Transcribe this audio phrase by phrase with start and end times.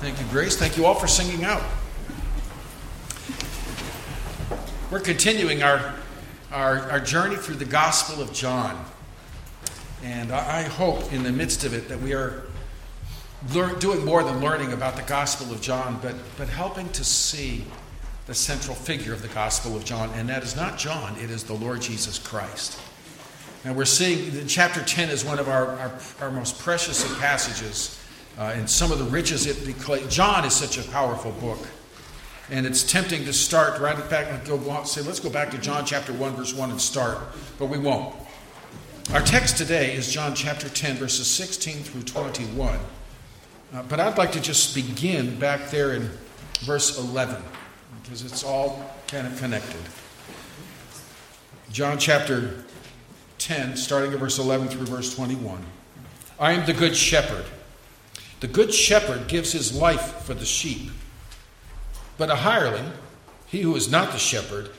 [0.00, 0.56] Thank you, Grace.
[0.56, 1.62] Thank you all for singing out.
[4.90, 5.94] We're continuing our,
[6.50, 8.82] our, our journey through the Gospel of John.
[10.02, 12.44] And I, hope in the midst of it that we are
[13.52, 17.66] lear- doing more than learning about the Gospel of John, but, but helping to see
[18.26, 20.08] the central figure of the Gospel of John.
[20.14, 22.80] And that is not John, it is the Lord Jesus Christ.
[23.66, 27.18] And we're seeing that chapter 10 is one of our, our, our most precious of
[27.18, 27.99] passages
[28.38, 30.14] uh, and some of the riches it declares.
[30.14, 31.58] John is such a powerful book.
[32.50, 35.84] And it's tempting to start right back and go say, let's go back to John
[35.86, 37.18] chapter 1, verse 1 and start,
[37.58, 38.12] but we won't.
[39.12, 42.78] Our text today is John chapter 10, verses 16 through 21.
[43.72, 46.10] Uh, but I'd like to just begin back there in
[46.60, 47.40] verse 11,
[48.02, 49.80] because it's all kind of connected.
[51.70, 52.64] John chapter
[53.38, 55.64] 10, starting at verse 11 through verse 21.
[56.40, 57.44] I am the good shepherd.
[58.40, 60.90] The good shepherd gives his life for the sheep.
[62.18, 62.92] But a hireling,
[63.46, 64.70] he who is not the shepherd,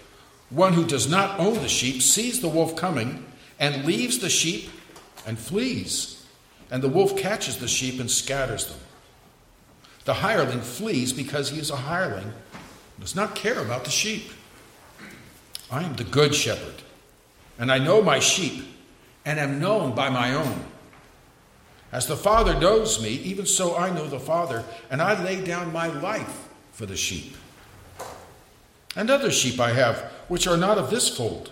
[0.50, 3.26] one who does not own the sheep, sees the wolf coming
[3.60, 4.70] and leaves the sheep
[5.26, 6.26] and flees.
[6.70, 8.80] And the wolf catches the sheep and scatters them.
[10.06, 12.34] The hireling flees because he is a hireling
[13.00, 14.32] does not care about the sheep.
[15.72, 16.82] I am the good shepherd,
[17.58, 18.66] and I know my sheep,
[19.26, 20.66] and am known by my own.
[21.92, 25.74] As the Father knows me, even so I know the Father, and I lay down
[25.74, 27.36] my life for the sheep.
[28.96, 31.52] And other sheep I have, which are not of this fold.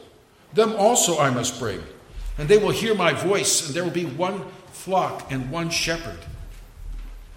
[0.53, 1.83] Them also I must bring,
[2.37, 6.19] and they will hear my voice, and there will be one flock and one shepherd.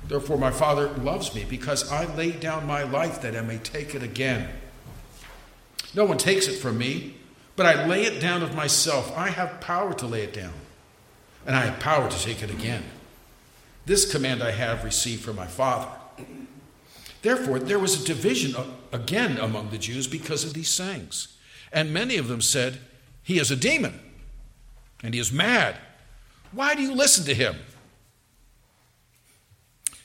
[0.06, 3.96] Therefore, my Father loves me, because I lay down my life that I may take
[3.96, 4.48] it again.
[5.92, 7.16] No one takes it from me,
[7.56, 9.12] but I lay it down of myself.
[9.16, 10.52] I have power to lay it down
[11.46, 12.84] and I have power to take it again.
[13.84, 15.88] This command I have received from my Father.
[17.22, 18.54] Therefore, there was a division
[18.92, 21.36] again among the Jews because of these sayings.
[21.72, 22.78] And many of them said,
[23.22, 24.00] He is a demon,
[25.02, 25.76] and he is mad.
[26.52, 27.56] Why do you listen to him?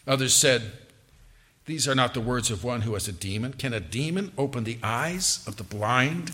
[0.08, 0.72] Others said,
[1.66, 3.54] These are not the words of one who has a demon.
[3.54, 6.32] Can a demon open the eyes of the blind?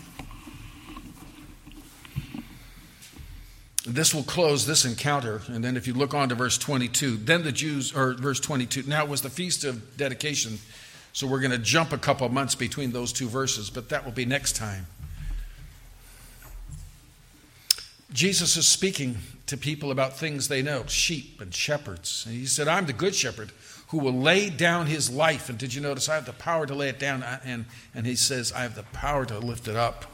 [3.86, 5.42] This will close this encounter.
[5.48, 8.84] And then if you look on to verse 22, then the Jews, or verse 22,
[8.84, 10.58] now it was the feast of dedication.
[11.12, 14.12] So we're going to jump a couple months between those two verses, but that will
[14.12, 14.86] be next time.
[18.12, 22.24] Jesus is speaking to people about things they know sheep and shepherds.
[22.26, 23.52] And he said, I'm the good shepherd
[23.88, 25.48] who will lay down his life.
[25.48, 27.22] And did you notice I have the power to lay it down?
[27.44, 30.06] And, and he says, I have the power to lift it up.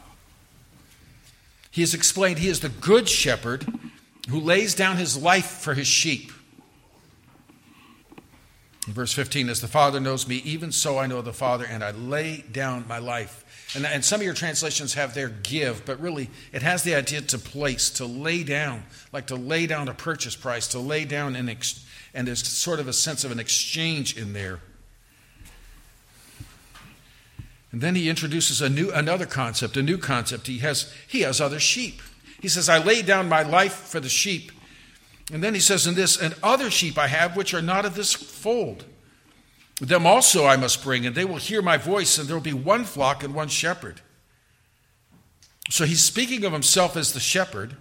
[1.70, 3.66] He has explained he is the good shepherd
[4.28, 6.32] who lays down his life for his sheep.
[8.86, 11.84] In verse 15, as the Father knows me, even so I know the Father, and
[11.84, 13.44] I lay down my life.
[13.76, 17.20] And, and some of your translations have their give, but really it has the idea
[17.20, 18.82] to place, to lay down,
[19.12, 22.80] like to lay down a purchase price, to lay down an ex- and there's sort
[22.80, 24.60] of a sense of an exchange in there.
[27.72, 30.47] And then he introduces a new, another concept, a new concept.
[30.47, 32.03] He has, he has other sheep.
[32.41, 34.50] He says, I lay down my life for the sheep.
[35.32, 37.94] And then he says in this, and other sheep I have which are not of
[37.94, 38.84] this fold.
[39.80, 42.53] Them also I must bring, and they will hear my voice, and there will be
[42.53, 44.00] one flock and one shepherd.
[45.70, 47.76] So he's speaking of himself as the shepherd.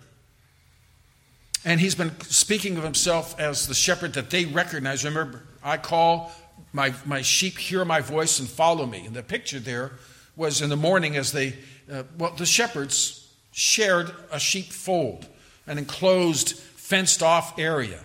[1.66, 5.04] And he's been speaking of himself as the shepherd that they recognize.
[5.04, 6.32] Remember, I call
[6.74, 9.06] my, my sheep hear my voice and follow me.
[9.06, 9.94] And the picture there
[10.36, 11.56] was in the morning as they,
[11.92, 15.28] uh, well, the shepherds shared a sheepfold,
[15.68, 18.02] an enclosed, fenced off area.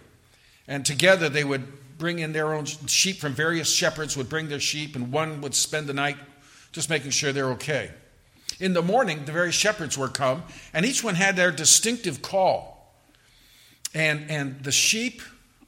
[0.66, 4.60] And together they would bring in their own sheep from various shepherds, would bring their
[4.60, 6.16] sheep, and one would spend the night
[6.72, 7.90] just making sure they're okay.
[8.60, 10.42] In the morning, the various shepherds would come,
[10.72, 12.94] and each one had their distinctive call.
[13.94, 15.22] And, and the sheep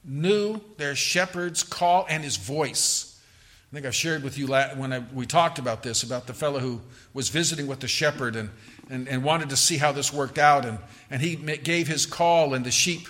[0.07, 3.21] knew their shepherd's call and his voice.
[3.69, 6.59] I think I've shared with you when I, we talked about this, about the fellow
[6.59, 6.81] who
[7.13, 8.49] was visiting with the shepherd and,
[8.89, 10.65] and, and wanted to see how this worked out.
[10.65, 13.09] And, and he gave his call, and the sheep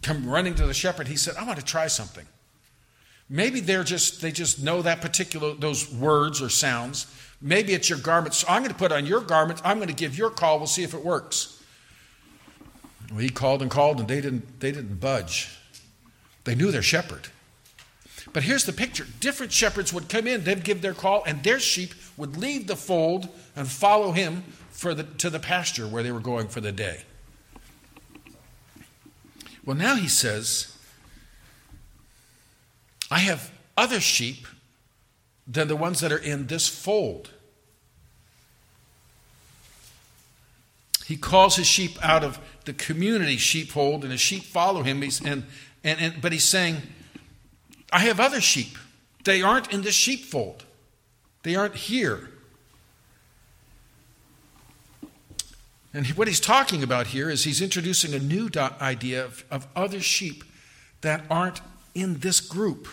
[0.00, 1.06] come running to the shepherd.
[1.06, 2.26] He said, I want to try something.
[3.28, 7.06] Maybe they're just, they just know that particular, those words or sounds.
[7.42, 8.34] Maybe it's your garment.
[8.34, 9.60] So I'm going to put on your garment.
[9.64, 10.56] I'm going to give your call.
[10.56, 11.62] We'll see if it works.
[13.10, 15.58] Well, he called and called, and they didn't, they didn't budge.
[16.44, 17.28] They knew their shepherd.
[18.32, 21.60] But here's the picture different shepherds would come in, they'd give their call, and their
[21.60, 26.12] sheep would leave the fold and follow him for the, to the pasture where they
[26.12, 27.02] were going for the day.
[29.64, 30.76] Well, now he says,
[33.10, 34.46] I have other sheep
[35.46, 37.30] than the ones that are in this fold.
[41.06, 45.02] He calls his sheep out of the community sheepfold, and his sheep follow him.
[45.02, 45.44] He's, and,
[45.82, 46.76] and, and, but he's saying,
[47.92, 48.76] I have other sheep.
[49.24, 50.64] They aren't in the sheepfold,
[51.42, 52.28] they aren't here.
[55.92, 58.48] And what he's talking about here is he's introducing a new
[58.80, 60.44] idea of, of other sheep
[61.00, 61.60] that aren't
[61.96, 62.86] in this group.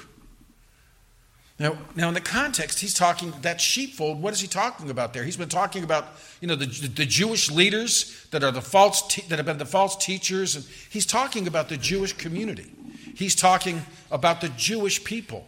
[1.60, 4.22] Now, now, in the context, he's talking that sheepfold.
[4.22, 5.24] What is he talking about there?
[5.24, 6.06] He's been talking about,
[6.40, 9.66] you know, the, the Jewish leaders that are the false te- that have been the
[9.66, 12.72] false teachers, and he's talking about the Jewish community.
[13.16, 13.82] He's talking
[14.12, 15.48] about the Jewish people.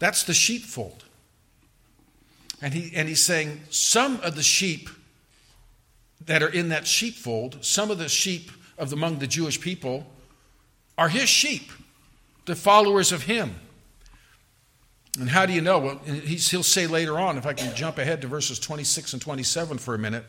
[0.00, 1.04] That's the sheepfold.
[2.60, 4.88] And he and he's saying some of the sheep
[6.26, 10.06] that are in that sheepfold, some of the sheep of among the Jewish people,
[10.96, 11.70] are his sheep,
[12.46, 13.54] the followers of him.
[15.18, 15.78] And how do you know?
[15.78, 19.78] Well, he'll say later on, if I can jump ahead to verses 26 and 27
[19.78, 20.24] for a minute,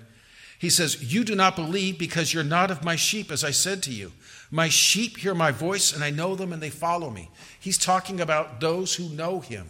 [0.60, 3.82] he says, You do not believe because you're not of my sheep, as I said
[3.84, 4.12] to you.
[4.52, 7.30] My sheep hear my voice, and I know them, and they follow me.
[7.60, 9.68] He's talking about those who know him,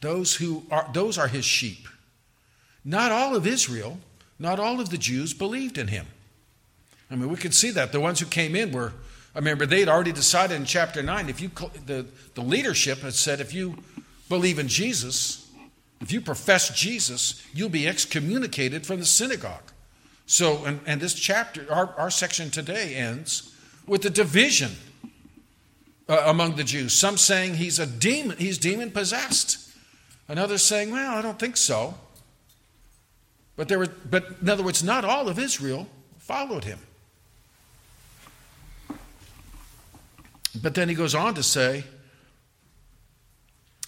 [0.00, 1.88] those who are, those are his sheep.
[2.84, 3.98] Not all of Israel,
[4.38, 6.06] not all of the Jews believed in him.
[7.10, 7.92] I mean, we can see that.
[7.92, 8.92] The ones who came in were,
[9.34, 11.50] I remember they'd already decided in chapter 9, if you,
[11.86, 13.76] the, the leadership had said, if you
[14.28, 15.50] believe in Jesus,
[16.00, 19.72] if you profess Jesus, you'll be excommunicated from the synagogue.
[20.26, 23.54] So, and, and this chapter, our, our section today ends
[23.86, 24.72] with a division
[26.08, 26.92] uh, among the Jews.
[26.92, 29.70] Some saying he's a demon, he's demon possessed.
[30.28, 31.94] Another saying, well, I don't think so.
[33.56, 35.88] But there were, but in other words, not all of Israel
[36.18, 36.78] followed him.
[40.60, 41.84] But then he goes on to say,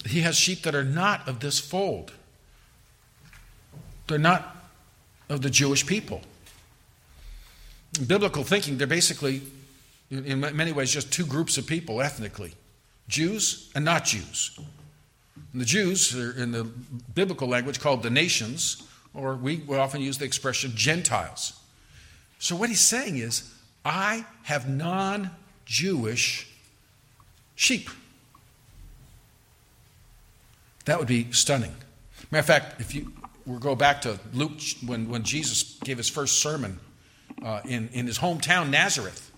[0.06, 2.12] he has sheep that are not of this fold.
[4.06, 4.56] They're not
[5.28, 6.22] of the Jewish people.
[7.98, 9.42] In biblical thinking, they're basically,
[10.10, 12.54] in many ways, just two groups of people ethnically
[13.08, 14.58] Jews and not Jews.
[15.52, 16.64] And the Jews are in the
[17.14, 18.82] biblical language called the nations,
[19.14, 21.58] or we often use the expression Gentiles.
[22.38, 23.52] So what he's saying is,
[23.84, 25.30] I have non
[25.64, 26.48] Jewish
[27.54, 27.90] sheep.
[30.90, 31.72] That would be stunning.
[32.32, 33.12] Matter of fact, if you
[33.46, 36.80] we'll go back to Luke when, when Jesus gave his first sermon
[37.44, 39.30] uh, in, in his hometown, Nazareth.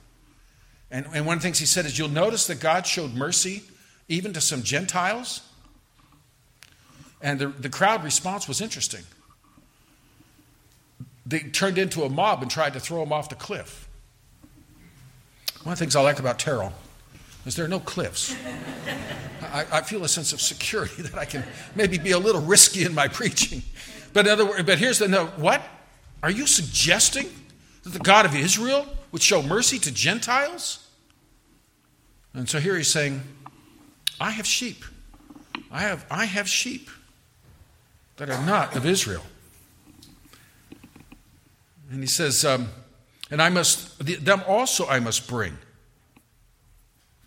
[0.91, 3.65] And, and one of the things he said is, You'll notice that God showed mercy
[4.09, 5.47] even to some Gentiles.
[7.21, 9.03] And the, the crowd response was interesting.
[11.27, 13.91] They turned into a mob and tried to throw him off the cliff.
[15.65, 16.73] One of the things I like about Terrell
[17.45, 18.37] is there are no cliffs.
[19.43, 21.45] I, I, feel a sense of security that I can
[21.75, 23.63] maybe be a little risky in my preaching.
[24.13, 25.27] But in other words, but here's the no.
[25.27, 25.63] What
[26.23, 27.29] are you suggesting
[27.83, 30.89] that the God of Israel would show mercy to Gentiles?
[32.35, 33.23] And so here he's saying,
[34.21, 34.85] I have sheep.
[35.71, 36.89] I have, I have sheep
[38.17, 39.25] that are not of Israel.
[41.91, 42.69] And he says, um,
[43.31, 45.59] and I must, them also I must bring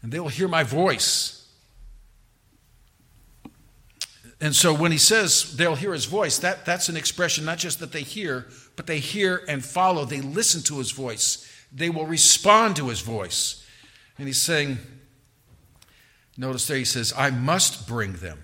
[0.06, 1.50] and they will hear my voice.
[4.40, 7.80] And so when he says they'll hear his voice, that, that's an expression not just
[7.80, 8.46] that they hear,
[8.76, 10.06] but they hear and follow.
[10.06, 11.52] They listen to his voice.
[11.72, 13.66] They will respond to his voice.
[14.20, 14.78] And he's saying,
[16.38, 18.44] notice there he says, I must bring them.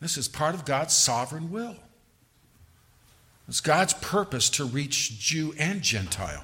[0.00, 1.76] This is part of God's sovereign will.
[3.46, 6.42] It's God's purpose to reach Jew and Gentile.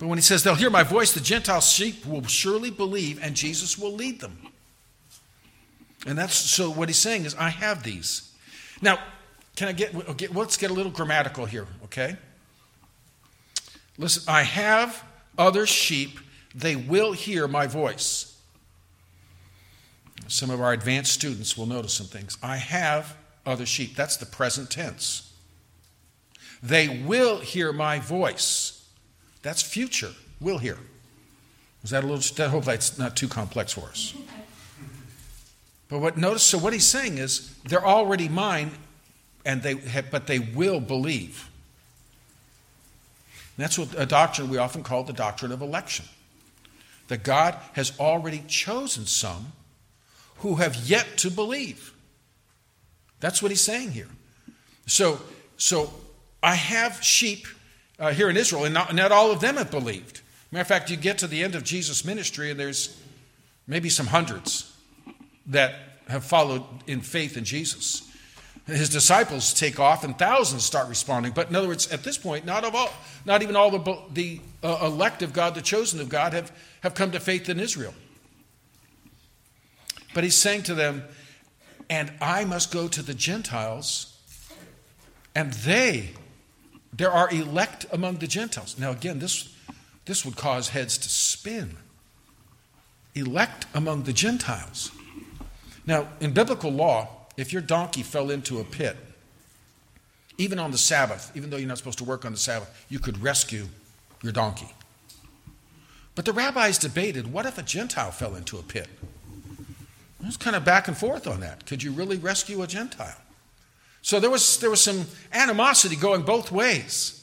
[0.00, 3.36] But when he says they'll hear my voice, the Gentile sheep will surely believe and
[3.36, 4.38] Jesus will lead them.
[6.06, 8.32] And that's so what he's saying is, I have these.
[8.80, 8.98] Now,
[9.56, 12.16] can I get, let's get a little grammatical here, okay?
[13.98, 15.04] Listen, I have
[15.36, 16.18] other sheep,
[16.54, 18.38] they will hear my voice.
[20.28, 22.38] Some of our advanced students will notice some things.
[22.42, 23.96] I have other sheep.
[23.96, 25.30] That's the present tense.
[26.62, 28.79] They will hear my voice.
[29.42, 30.12] That's future.
[30.40, 30.78] We'll hear.
[31.82, 32.44] Is that a little?
[32.44, 34.14] I hope that's not too complex for us.
[35.88, 36.42] But what notice?
[36.42, 38.72] So what he's saying is they're already mine,
[39.44, 41.48] and they have, but they will believe.
[43.56, 46.06] And that's what a doctrine we often call the doctrine of election.
[47.08, 49.52] That God has already chosen some
[50.38, 51.92] who have yet to believe.
[53.20, 54.08] That's what he's saying here.
[54.86, 55.20] So,
[55.56, 55.92] so
[56.42, 57.46] I have sheep
[58.00, 60.22] uh, here in Israel, and not, not all of them have believed.
[60.50, 62.98] Matter of fact, you get to the end of Jesus' ministry, and there's
[63.66, 64.74] maybe some hundreds
[65.46, 65.74] that
[66.08, 68.08] have followed in faith in Jesus.
[68.66, 71.32] His disciples take off and thousands start responding.
[71.32, 72.90] But in other words, at this point, not, of all,
[73.24, 76.52] not even all the, the uh, elect of God, the chosen of God, have,
[76.82, 77.94] have come to faith in Israel.
[80.14, 81.04] But he's saying to them,
[81.88, 84.16] and I must go to the Gentiles,
[85.34, 86.10] and they,
[87.00, 88.78] there are elect among the Gentiles.
[88.78, 89.48] Now, again, this,
[90.04, 91.78] this would cause heads to spin.
[93.14, 94.90] Elect among the Gentiles.
[95.86, 98.98] Now, in biblical law, if your donkey fell into a pit,
[100.36, 102.98] even on the Sabbath, even though you're not supposed to work on the Sabbath, you
[102.98, 103.68] could rescue
[104.22, 104.68] your donkey.
[106.14, 108.88] But the rabbis debated what if a Gentile fell into a pit?
[110.22, 111.64] It was kind of back and forth on that.
[111.64, 113.16] Could you really rescue a Gentile?
[114.02, 117.16] So there was, there was some animosity going both ways.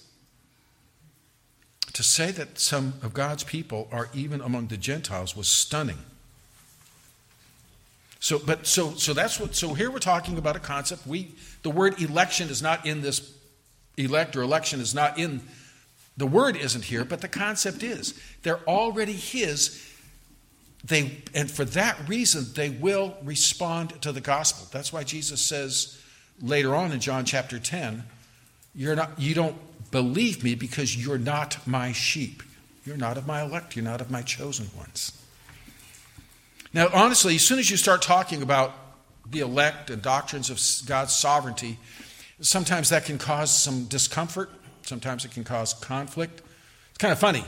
[1.93, 5.97] To say that some of God's people are even among the Gentiles was stunning.
[8.19, 9.55] So, but so so that's what.
[9.55, 11.05] So here we're talking about a concept.
[11.05, 11.31] We
[11.63, 13.33] the word election is not in this.
[13.97, 15.41] Elect or election is not in.
[16.17, 18.19] The word isn't here, but the concept is.
[18.43, 19.83] They're already His.
[20.83, 24.67] They and for that reason they will respond to the gospel.
[24.71, 25.96] That's why Jesus says
[26.41, 28.03] later on in John chapter ten,
[28.75, 29.19] "You're not.
[29.19, 29.55] You don't
[29.91, 32.43] believe me because you're not my sheep.
[32.85, 33.75] You're not of my elect.
[33.75, 35.11] You're not of my chosen ones."
[36.73, 38.75] Now, honestly, as soon as you start talking about
[39.29, 41.79] the elect and doctrines of God's sovereignty,
[42.41, 44.49] sometimes that can cause some discomfort.
[44.83, 46.41] Sometimes it can cause conflict.
[46.89, 47.43] It's kind of funny.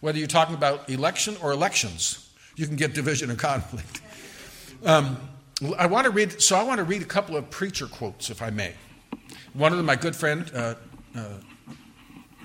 [0.00, 4.00] Whether you're talking about election or elections, you can get division and conflict.
[4.84, 5.18] Um,
[5.76, 8.42] I want to read, so I want to read a couple of preacher quotes, if
[8.42, 8.74] I may.
[9.54, 10.74] One of them, my good friend uh,
[11.16, 11.24] uh,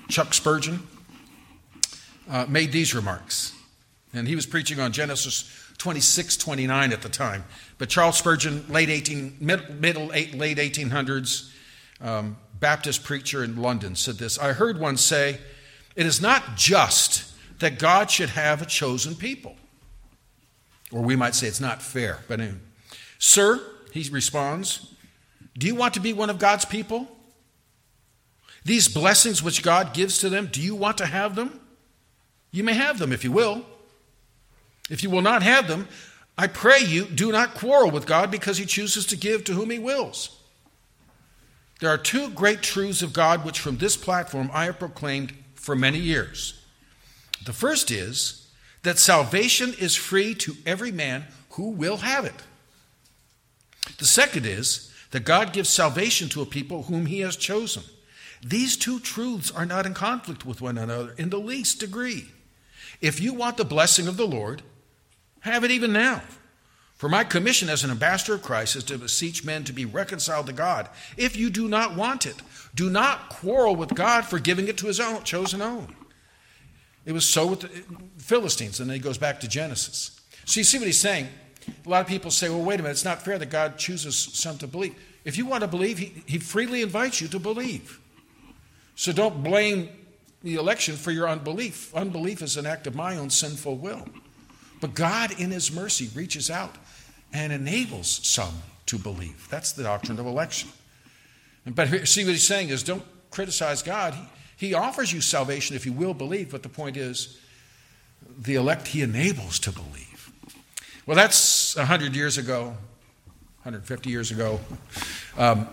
[0.08, 0.80] Chuck Spurgeon,
[2.28, 3.52] uh, made these remarks.
[4.12, 7.44] And he was preaching on Genesis 26, 29 at the time.
[7.78, 11.52] But Charles Spurgeon, late 18, mid, middle, late 1800s,
[12.00, 15.38] um, Baptist preacher in London, said this I heard one say,
[15.94, 19.56] It is not just that God should have a chosen people.
[20.90, 22.20] Or we might say it's not fair.
[22.28, 22.58] But anyway,
[23.18, 23.60] Sir,
[23.92, 24.94] he responds,
[25.56, 27.08] Do you want to be one of God's people?
[28.64, 31.60] These blessings which God gives to them, do you want to have them?
[32.50, 33.64] You may have them if you will.
[34.90, 35.88] If you will not have them,
[36.36, 39.70] I pray you, do not quarrel with God because he chooses to give to whom
[39.70, 40.40] he wills.
[41.80, 45.76] There are two great truths of God which from this platform I have proclaimed for
[45.76, 46.60] many years.
[47.44, 48.48] The first is
[48.82, 52.34] that salvation is free to every man who will have it.
[53.98, 57.84] The second is that God gives salvation to a people whom he has chosen.
[58.44, 62.26] These two truths are not in conflict with one another in the least degree.
[63.00, 64.62] If you want the blessing of the Lord,
[65.40, 66.22] have it even now.
[66.94, 70.46] For my commission as an ambassador of Christ is to beseech men to be reconciled
[70.46, 70.88] to God.
[71.16, 72.36] If you do not want it,
[72.74, 75.94] do not quarrel with God for giving it to his own chosen own.
[77.04, 77.68] It was so with the
[78.16, 80.20] Philistines, and then he goes back to Genesis.
[80.46, 81.28] So you see what he's saying?
[81.84, 84.16] A lot of people say, well, wait a minute, it's not fair that God chooses
[84.16, 84.94] some to believe.
[85.24, 88.00] If you want to believe, he, he freely invites you to believe.
[88.96, 89.88] So don't blame
[90.42, 91.94] the election for your unbelief.
[91.94, 94.06] Unbelief is an act of my own sinful will.
[94.80, 96.76] But God, in His mercy, reaches out
[97.32, 98.54] and enables some
[98.86, 99.48] to believe.
[99.50, 100.68] That's the doctrine of election.
[101.66, 104.14] But see what he's saying is don't criticize God.
[104.14, 107.40] He, he offers you salvation if you will believe, but the point is
[108.38, 110.13] the elect He enables to believe.
[111.06, 112.68] Well, that's 100 years ago,
[113.62, 114.58] 150 years ago.
[115.36, 115.68] Um,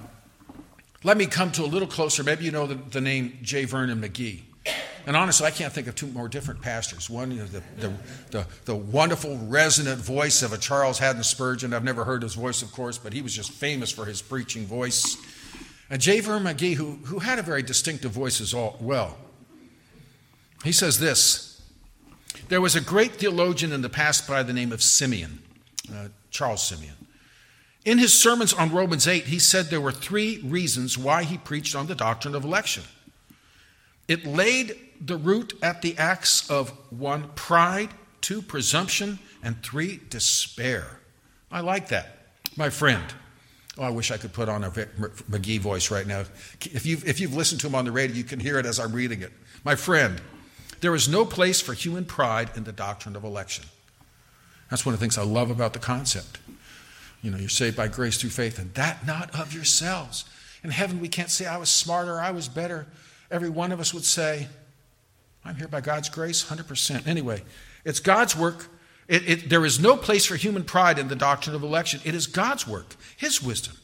[1.04, 2.22] let me come to a little closer.
[2.22, 3.64] Maybe you know the, the name J.
[3.64, 4.42] Vernon McGee.
[5.08, 7.10] And honestly, I can't think of two more different pastors.
[7.10, 7.94] One, you know, the, the,
[8.30, 11.74] the, the, wonderful, resonant voice of a Charles Haddon Spurgeon.
[11.74, 14.66] I've never heard his voice, of course, but he was just famous for his preaching
[14.66, 15.16] voice.
[15.90, 16.20] And J.
[16.20, 19.18] Vernon McGee, who, who had a very distinctive voice as well.
[20.66, 21.51] He says this
[22.50, 25.42] There was a great theologian in the past by the name of Simeon,
[25.94, 26.96] uh, Charles Simeon.
[27.84, 31.76] In his sermons on Romans 8, he said there were three reasons why he preached
[31.76, 32.84] on the doctrine of election.
[34.08, 37.90] It laid the root at the acts of one, pride,
[38.22, 41.00] two, presumption, and three, despair.
[41.52, 42.18] I like that.
[42.56, 43.04] My friend.
[43.78, 46.26] Oh, I wish I could put on a Vic McGee voice right now.
[46.62, 48.80] If you've, if you've listened to him on the radio, you can hear it as
[48.80, 49.32] I'm reading it.
[49.64, 50.22] My friend,
[50.82, 53.66] there is no place for human pride in the doctrine of election.
[54.70, 56.40] That's one of the things I love about the concept.
[57.22, 60.26] You know, you're saved by grace through faith, and that not of yourselves.
[60.64, 62.88] In heaven, we can't say, I was smarter, I was better.
[63.30, 64.48] Every one of us would say,
[65.46, 67.08] I'm here by God's grace, 100%.
[67.08, 67.44] Anyway,
[67.86, 68.68] it's God's work
[69.08, 72.00] It, it, there is no place for human pride in the doctrine of election.
[72.06, 73.76] It is God's work, His wisdom,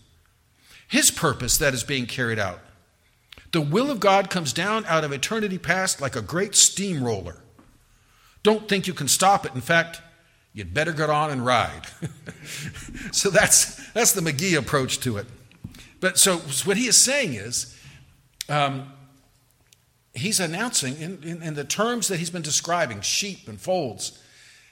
[0.87, 2.61] His purpose that is being carried out.
[3.51, 7.41] The will of God comes down out of eternity past like a great steamroller.
[8.43, 9.55] Don't think you can stop it.
[9.55, 10.01] In fact,
[10.53, 11.87] you'd better get on and ride.
[13.11, 15.27] so that's, that's the McGee approach to it.
[15.99, 17.75] But so what he is saying is,
[18.49, 18.91] um,
[20.13, 24.21] he's announcing in, in, in, the terms that he's been describing sheep and folds.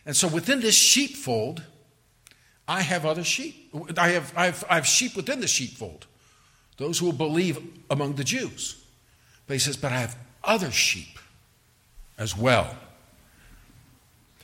[0.06, 1.64] And so within this sheepfold,
[2.68, 3.72] I have other sheep.
[3.98, 6.08] I have, I, have, I have sheep within the sheepfold,
[6.78, 8.84] those who will believe among the Jews.
[9.48, 11.20] But he says, but I have other sheep
[12.18, 12.76] as well.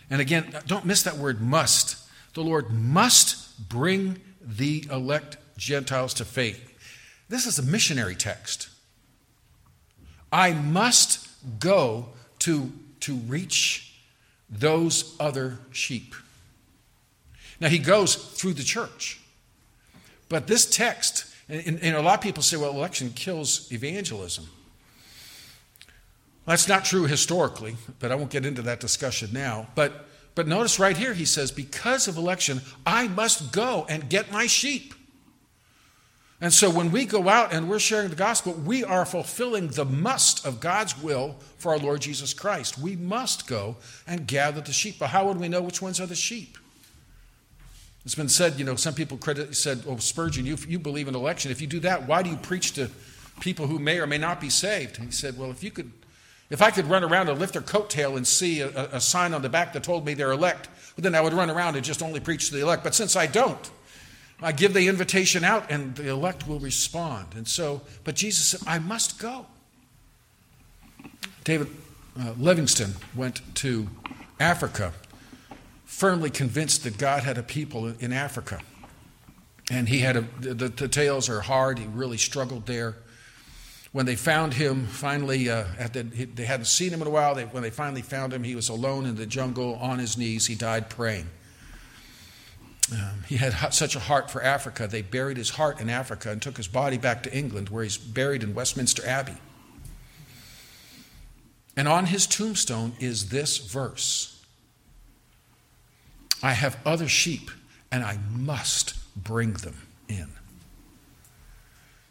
[0.09, 1.97] And again, don't miss that word must.
[2.33, 6.67] The Lord must bring the elect Gentiles to faith.
[7.29, 8.69] This is a missionary text.
[10.31, 11.27] I must
[11.59, 12.09] go
[12.39, 12.71] to,
[13.01, 13.93] to reach
[14.49, 16.13] those other sheep.
[17.59, 19.21] Now, he goes through the church.
[20.29, 24.45] But this text, and, and a lot of people say, well, election kills evangelism.
[26.45, 29.67] That's not true historically, but I won't get into that discussion now.
[29.75, 34.31] But, but notice right here, he says, because of election, I must go and get
[34.31, 34.93] my sheep.
[36.39, 39.85] And so when we go out and we're sharing the gospel, we are fulfilling the
[39.85, 42.79] must of God's will for our Lord Jesus Christ.
[42.79, 43.75] We must go
[44.07, 44.95] and gather the sheep.
[44.99, 46.57] But how would we know which ones are the sheep?
[48.03, 51.15] It's been said, you know, some people credit, said, well, Spurgeon, you, you believe in
[51.15, 51.51] election.
[51.51, 52.89] If you do that, why do you preach to
[53.39, 54.97] people who may or may not be saved?
[54.97, 55.91] And he said, well, if you could,
[56.49, 59.43] if I could run around and lift their coattail and see a, a sign on
[59.43, 60.67] the back that told me they're elect,
[60.97, 62.83] well, then I would run around and just only preach to the elect.
[62.83, 63.69] But since I don't,
[64.41, 67.35] I give the invitation out and the elect will respond.
[67.35, 69.45] And so, but Jesus said, I must go.
[71.43, 71.67] David
[72.19, 73.87] uh, Livingstone went to
[74.39, 74.93] Africa,
[75.91, 78.59] firmly convinced that God had a people in Africa.
[79.69, 81.77] And he had a, the, the tales are hard.
[81.77, 82.95] He really struggled there.
[83.91, 87.35] When they found him, finally, uh, the, they hadn't seen him in a while.
[87.35, 90.47] They, when they finally found him, he was alone in the jungle on his knees.
[90.47, 91.29] He died praying.
[92.93, 96.41] Um, he had such a heart for Africa, they buried his heart in Africa and
[96.41, 99.37] took his body back to England, where he's buried in Westminster Abbey.
[101.77, 104.40] And on his tombstone is this verse
[106.43, 107.51] I have other sheep,
[107.91, 109.75] and I must bring them
[110.07, 110.27] in.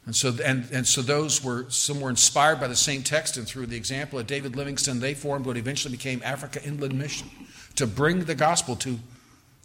[0.07, 3.47] And so, and, and so those were some were inspired by the same text, and
[3.47, 7.29] through the example of David Livingstone, they formed what eventually became Africa Inland Mission
[7.77, 8.99] to bring the gospel to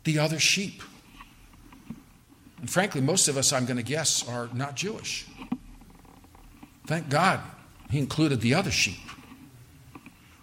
[0.04, 0.84] the other sheep.
[2.60, 5.26] And frankly, most of us, I'm going to guess, are not Jewish.
[6.88, 7.40] Thank God
[7.90, 9.00] he included the other sheep.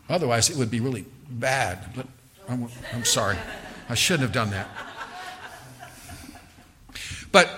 [0.09, 1.79] Otherwise, it would be really bad.
[1.95, 2.07] But
[2.49, 3.37] I'm, I'm sorry.
[3.88, 4.68] I shouldn't have done that.
[7.31, 7.49] But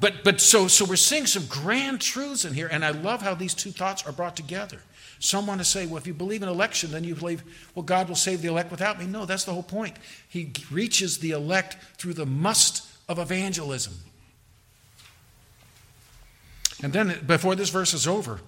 [0.00, 3.34] but but so so we're seeing some grand truths in here, and I love how
[3.34, 4.80] these two thoughts are brought together.
[5.18, 7.44] Some want to say, well, if you believe in election, then you believe,
[7.76, 9.06] well, God will save the elect without me.
[9.06, 9.96] No, that's the whole point.
[10.28, 13.94] He reaches the elect through the must of evangelism.
[16.82, 18.40] And then before this verse is over,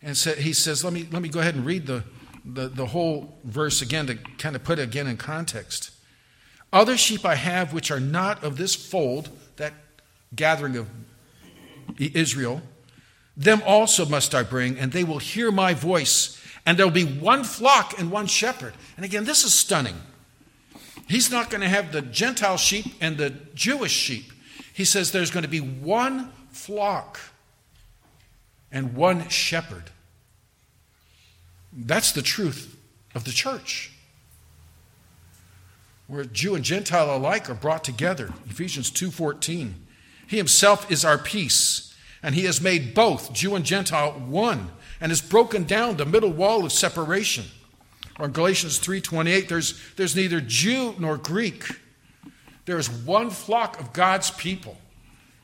[0.00, 2.04] and he says, let me, let me go ahead and read the,
[2.44, 5.90] the, the whole verse again to kind of put it again in context.
[6.72, 9.72] Other sheep I have which are not of this fold, that
[10.34, 10.88] gathering of
[11.98, 12.62] Israel,
[13.36, 17.04] them also must I bring, and they will hear my voice, and there will be
[17.04, 18.74] one flock and one shepherd.
[18.96, 19.96] And again, this is stunning.
[21.08, 24.32] He's not going to have the Gentile sheep and the Jewish sheep.
[24.74, 27.18] He says there's going to be one flock
[28.70, 29.84] and one shepherd.
[31.72, 32.76] That's the truth
[33.14, 33.92] of the church.
[36.08, 38.32] Where Jew and Gentile alike are brought together.
[38.50, 39.74] Ephesians 2:14.
[40.26, 45.12] He himself is our peace, and he has made both Jew and Gentile one and
[45.12, 47.44] has broken down the middle wall of separation
[48.18, 51.64] or in Galatians 3:28, there's, there's neither Jew nor Greek.
[52.64, 54.76] There is one flock of God's people.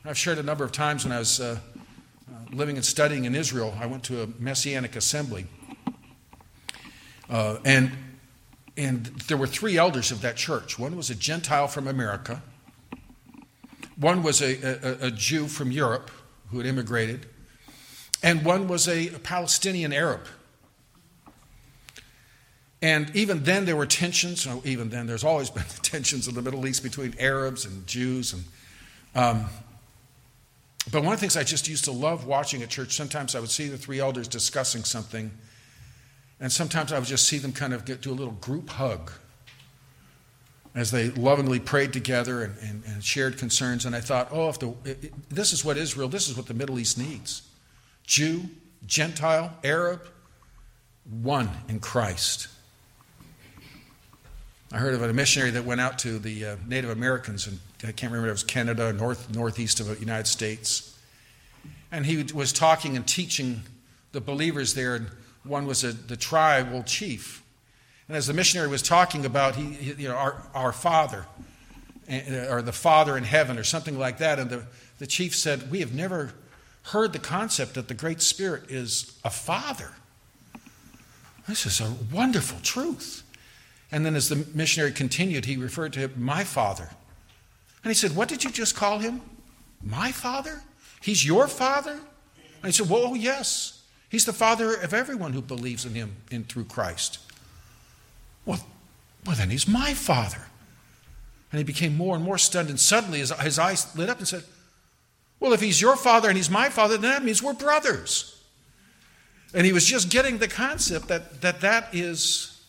[0.04, 1.58] I've shared a number of times when I was uh,
[2.28, 3.74] uh, living and studying in Israel.
[3.80, 5.46] I went to a Messianic assembly.
[7.30, 7.92] Uh, and,
[8.76, 10.78] and there were three elders of that church.
[10.78, 12.42] One was a Gentile from America,
[13.96, 16.10] one was a, a, a Jew from Europe
[16.50, 17.26] who had immigrated,
[18.22, 20.26] and one was a Palestinian Arab
[22.84, 24.46] and even then, there were tensions.
[24.62, 28.34] even then, there's always been tensions in the Middle East between Arabs and Jews.
[28.34, 28.44] And,
[29.14, 29.46] um,
[30.92, 33.40] but one of the things I just used to love watching at church, sometimes I
[33.40, 35.30] would see the three elders discussing something,
[36.40, 39.12] and sometimes I would just see them kind of get, do a little group hug.
[40.74, 43.86] as they lovingly prayed together and, and, and shared concerns.
[43.86, 46.46] And I thought, oh, if the, it, it, this is what Israel, this is what
[46.46, 47.42] the Middle East needs
[48.06, 48.42] Jew,
[48.86, 50.02] Gentile, Arab,
[51.22, 52.48] one in Christ.
[54.72, 57.92] I heard of a missionary that went out to the uh, Native Americans, and I
[57.92, 60.98] can't remember if it was Canada, north northeast of the United States,
[61.92, 63.62] and he was talking and teaching
[64.10, 64.96] the believers there.
[64.96, 65.06] And
[65.44, 67.42] one was a, the tribal chief,
[68.08, 71.26] and as the missionary was talking about, he, he you know, our, our Father,
[72.08, 74.64] eh, or the Father in heaven, or something like that, and the,
[74.98, 76.32] the chief said, "We have never
[76.84, 79.92] heard the concept that the Great Spirit is a Father."
[81.48, 83.22] This is a wonderful truth.
[83.92, 86.88] And then as the missionary continued, he referred to him, my father.
[87.82, 89.20] And he said, What did you just call him?
[89.82, 90.62] My father?
[91.02, 91.92] He's your father?
[91.92, 93.82] And he said, Well, oh, yes.
[94.14, 97.18] He's the father of everyone who believes in him in, through Christ.
[98.46, 98.64] Well,
[99.26, 100.46] well, then he's my father.
[101.50, 102.68] And he became more and more stunned.
[102.68, 104.44] And suddenly his, his eyes lit up and said,
[105.40, 108.40] Well, if he's your father and he's my father, then that means we're brothers.
[109.52, 112.62] And he was just getting the concept that that, that is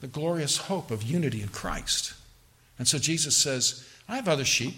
[0.00, 2.14] the glorious hope of unity in Christ.
[2.80, 4.74] And so Jesus says, I have other sheep,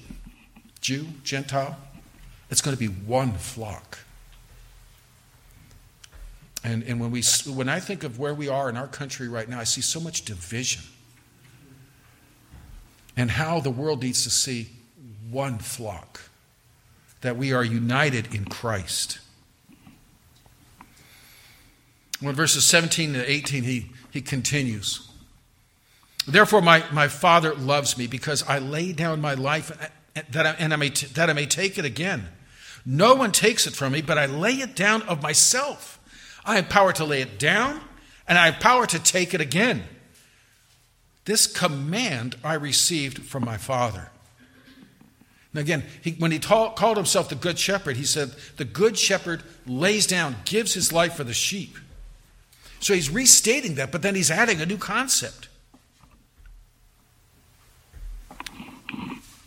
[0.82, 1.78] Jew, Gentile.
[2.50, 4.00] It's going to be one flock.
[6.66, 9.48] And, and when, we, when I think of where we are in our country right
[9.48, 10.82] now, I see so much division.
[13.16, 14.70] And how the world needs to see
[15.30, 16.22] one flock,
[17.20, 19.20] that we are united in Christ.
[22.20, 25.08] When verses 17 to 18, he, he continues.
[26.26, 29.70] Therefore, my, my Father loves me because I lay down my life
[30.32, 32.26] that I, and I may t- that I may take it again.
[32.84, 35.95] No one takes it from me, but I lay it down of myself.
[36.46, 37.80] I have power to lay it down,
[38.28, 39.82] and I have power to take it again.
[41.24, 44.10] This command I received from my Father.
[45.52, 49.42] Now, again, he, when he called himself the Good Shepherd, he said, The Good Shepherd
[49.66, 51.76] lays down, gives his life for the sheep.
[52.78, 55.48] So he's restating that, but then he's adding a new concept.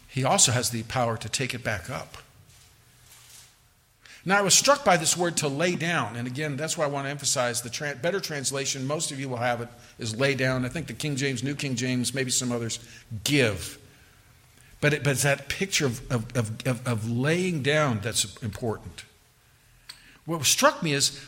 [0.07, 2.17] He also has the power to take it back up.
[4.25, 6.15] Now, I was struck by this word to lay down.
[6.15, 9.29] And again, that's why I want to emphasize the tra- better translation, most of you
[9.29, 10.65] will have it, is lay down.
[10.65, 12.79] I think the King James, New King James, maybe some others,
[13.23, 13.79] give.
[14.81, 19.05] But, it, but it's that picture of, of, of, of laying down that's important.
[20.25, 21.25] What struck me is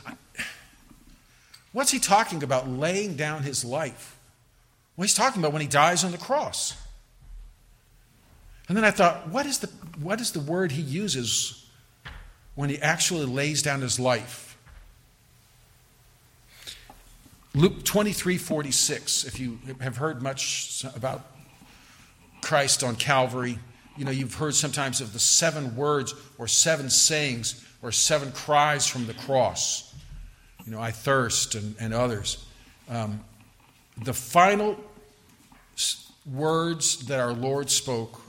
[1.74, 4.18] What's he talking about laying down his life?
[4.96, 6.76] Well, he's talking about when he dies on the cross.
[8.68, 9.68] And then I thought, what is the,
[10.02, 11.61] what is the word he uses
[12.56, 14.58] when he actually lays down his life?
[17.54, 21.26] Luke 23 46, if you have heard much about
[22.42, 23.60] Christ on Calvary,
[23.98, 28.88] you know, you've heard sometimes of the seven words or seven sayings or seven cries
[28.88, 29.92] from the cross
[30.66, 32.46] you know, I thirst, and, and others.
[32.90, 33.24] Um,
[34.04, 34.78] the final
[36.32, 38.21] words that our Lord spoke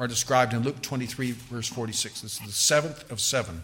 [0.00, 2.22] are described in Luke 23, verse 46.
[2.22, 3.62] This is the seventh of seven.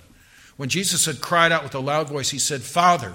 [0.58, 3.14] When Jesus had cried out with a loud voice, he said, Father,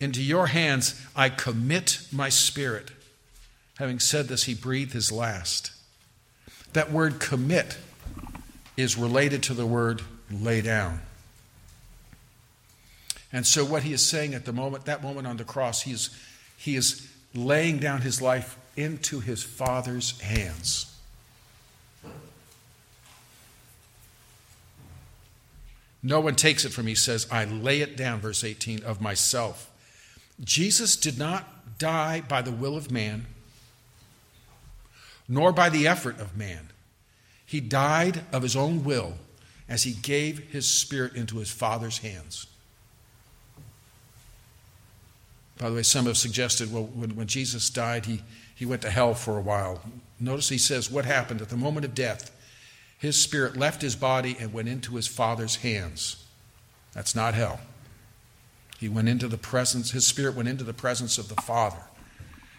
[0.00, 2.90] into your hands I commit my spirit.
[3.78, 5.72] Having said this, he breathed his last.
[6.72, 7.76] That word commit
[8.78, 11.02] is related to the word lay down.
[13.32, 15.92] And so, what he is saying at the moment, that moment on the cross, he
[15.92, 16.10] is,
[16.56, 20.89] he is laying down his life into his Father's hands.
[26.02, 29.70] No one takes it from me, says, I lay it down, verse 18, of myself.
[30.42, 33.26] Jesus did not die by the will of man,
[35.28, 36.70] nor by the effort of man.
[37.44, 39.14] He died of his own will
[39.68, 42.46] as he gave his spirit into his Father's hands.
[45.58, 48.22] By the way, some have suggested, well, when, when Jesus died, he,
[48.54, 49.82] he went to hell for a while.
[50.18, 52.30] Notice he says what happened at the moment of death.
[53.00, 56.22] His spirit left his body and went into his Father's hands.
[56.92, 57.58] That's not hell.
[58.78, 61.80] He went into the presence, his spirit went into the presence of the Father.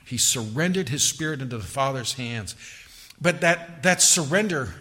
[0.04, 2.56] He surrendered his spirit into the Father's hands.
[3.22, 4.74] But that, that surrender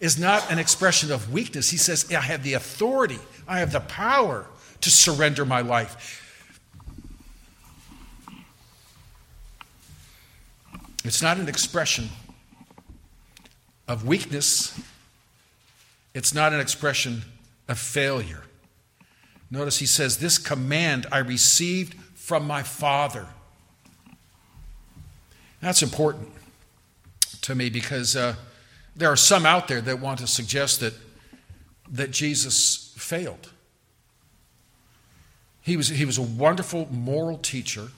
[0.00, 1.70] is not an expression of weakness.
[1.70, 4.46] He says, I have the authority, I have the power
[4.80, 6.24] to surrender my life.
[11.04, 12.08] It's not an expression
[13.86, 14.76] of weakness,
[16.16, 17.20] it's not an expression
[17.68, 18.42] of failure.
[19.50, 23.26] Notice he says, This command I received from my Father.
[25.60, 26.30] That's important.
[27.42, 28.34] to me because uh,
[28.96, 30.94] there are some out there that want to suggest that,
[31.90, 33.52] that Jesus failed.
[35.60, 37.88] He was, he was a wonderful moral teacher,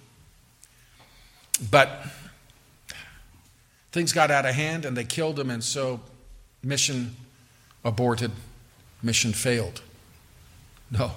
[1.71, 2.05] but
[3.93, 6.01] things got out of hand and they killed him, and so
[6.65, 7.15] mission
[7.85, 8.33] aborted,
[9.03, 9.83] mission failed.
[10.91, 11.13] No.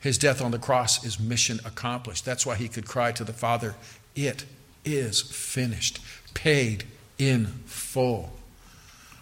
[0.00, 2.24] His death on the cross is mission accomplished.
[2.24, 3.74] That's why he could cry to the Father,
[4.14, 4.44] It
[4.84, 6.00] is finished,
[6.34, 6.84] paid
[7.18, 8.32] in full.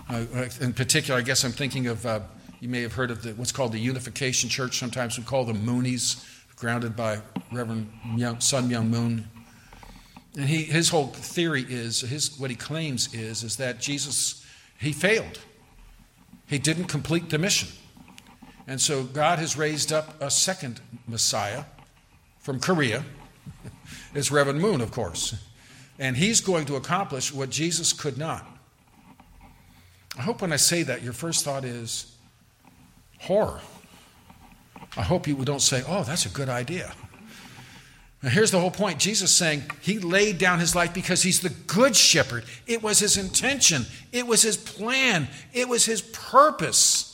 [0.08, 0.24] Uh,
[0.60, 2.20] in particular, I guess I'm thinking of, uh,
[2.60, 4.78] you may have heard of the, what's called the Unification Church.
[4.78, 6.24] Sometimes we call them Moonies,
[6.56, 7.20] grounded by
[7.52, 7.90] Reverend
[8.38, 9.28] Sun Myung Moon.
[10.36, 14.46] And he, his whole theory is, his, what he claims is, is that Jesus,
[14.78, 15.38] he failed.
[16.46, 17.68] He didn't complete the mission.
[18.66, 21.64] And so God has raised up a second Messiah
[22.40, 23.04] from Korea.
[24.14, 25.35] It's Reverend Moon, of course.
[25.98, 28.46] And he's going to accomplish what Jesus could not.
[30.18, 32.16] I hope when I say that, your first thought is
[33.18, 33.61] horror.
[34.96, 36.94] I hope you don't say, oh, that's a good idea.
[38.22, 41.50] Now, here's the whole point Jesus saying he laid down his life because he's the
[41.66, 42.44] good shepherd.
[42.66, 47.12] It was his intention, it was his plan, it was his purpose.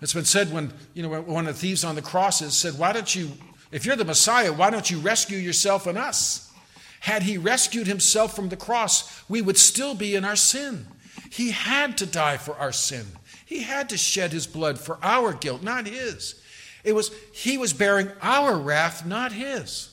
[0.00, 2.92] It's been said when, you know, one of the thieves on the crosses said, Why
[2.92, 3.30] don't you,
[3.72, 6.52] if you're the Messiah, why don't you rescue yourself and us?
[7.00, 10.86] Had he rescued himself from the cross, we would still be in our sin.
[11.30, 13.06] He had to die for our sin.
[13.44, 16.40] He had to shed his blood for our guilt, not his.
[16.84, 19.90] It was he was bearing our wrath, not his.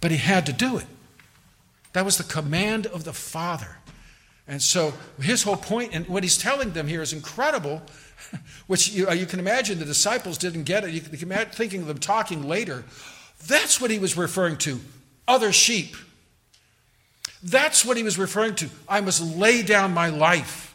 [0.00, 0.86] But he had to do it.
[1.92, 3.78] That was the command of the Father.
[4.46, 7.82] And so his whole point, and what he's telling them here is incredible,
[8.66, 10.90] which you, uh, you can imagine the disciples didn't get it.
[10.90, 12.84] You can imagine thinking of them talking later.
[13.46, 14.80] That's what he was referring to
[15.26, 15.96] other sheep.
[17.42, 18.68] That's what he was referring to.
[18.88, 20.74] I must lay down my life.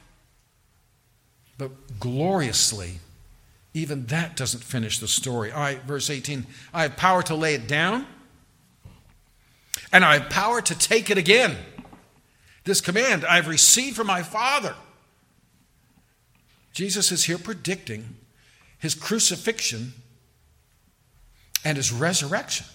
[1.57, 2.99] But gloriously,
[3.73, 5.51] even that doesn't finish the story.
[5.51, 8.05] I, verse 18, I have power to lay it down,
[9.91, 11.57] and I have power to take it again.
[12.65, 14.75] This command I've received from my Father.
[16.71, 18.15] Jesus is here predicting
[18.79, 19.93] his crucifixion
[21.63, 22.65] and his resurrection.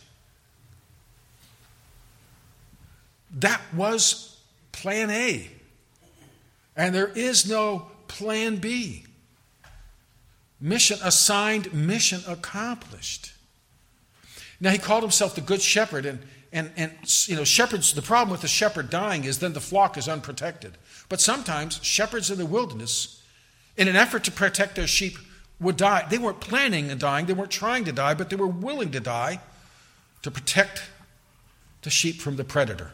[3.39, 4.39] That was
[4.73, 5.51] plan A.
[6.77, 9.05] And there is no plan B.
[10.61, 13.33] Mission assigned, mission accomplished.
[14.61, 16.21] Now, he called himself the Good Shepherd, and
[16.53, 16.93] and, and
[17.27, 20.79] you know, shepherds, the problem with the shepherd dying is then the flock is unprotected.
[21.09, 23.23] But sometimes shepherds in the wilderness,
[23.77, 25.19] in an effort to protect their sheep,
[25.61, 26.07] would die.
[26.09, 29.01] They weren't planning on dying, they weren't trying to die, but they were willing to
[29.01, 29.41] die
[30.23, 30.85] to protect
[31.83, 32.93] the sheep from the predator.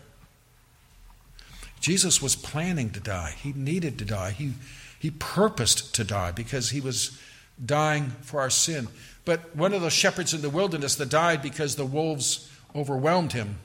[1.81, 3.35] Jesus was planning to die.
[3.41, 4.31] He needed to die.
[4.31, 4.55] He,
[4.99, 7.19] he purposed to die because he was
[7.65, 8.89] dying for our sin.
[9.25, 13.57] But one of those shepherds in the wilderness that died because the wolves overwhelmed him.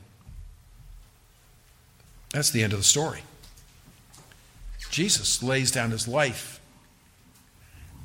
[2.33, 3.21] That's the end of the story.
[4.89, 6.59] Jesus lays down his life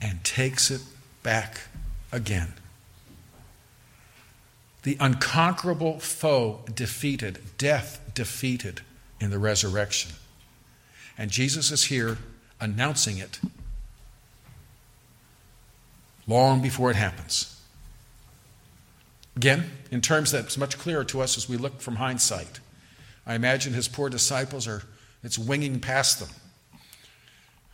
[0.01, 0.83] and takes it
[1.23, 1.61] back
[2.13, 2.55] again.
[4.83, 8.83] The unconquerable foe defeated, death defeated
[9.19, 10.13] in the resurrection.
[11.17, 12.19] And Jesus is here
[12.61, 13.41] announcing it
[16.27, 17.51] long before it happens.
[19.37, 22.61] Again, in terms that's much clearer to us as we look from hindsight.
[23.27, 24.83] I imagine his poor disciples are,
[25.23, 26.29] it's winging past them.